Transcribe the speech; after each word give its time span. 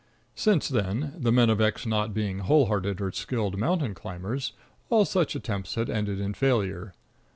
Since 0.33 0.67
then, 0.67 1.13
the 1.15 1.31
men 1.31 1.51
of 1.51 1.61
X 1.61 1.85
not 1.85 2.11
being 2.11 2.39
wholehearted 2.39 2.99
or 3.01 3.11
skilled 3.11 3.55
mountain 3.59 3.93
climbers, 3.93 4.53
all 4.89 5.05
such 5.05 5.35
attempts 5.35 5.75
had 5.75 5.91
ended 5.91 6.19
in 6.19 6.33
failure. 6.33 6.95